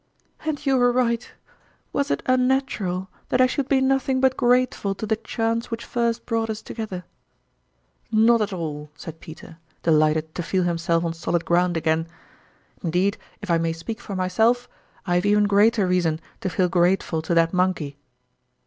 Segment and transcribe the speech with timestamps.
[0.45, 1.31] "And you were right!
[1.93, 6.25] "Was it unnatural that I should be nothing but grateful to the chance which first
[6.25, 7.05] brought us together?""
[8.11, 12.07] Not at all," said Peter, delighted to feel himself on solid ground again;"
[12.83, 14.67] indeed, if I may speak for myself,
[15.05, 17.95] I have even greater reason to feel grateful to that monkey."